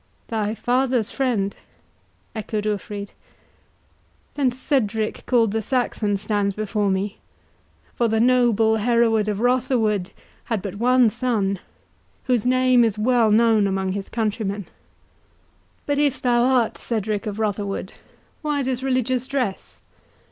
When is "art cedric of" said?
16.45-17.37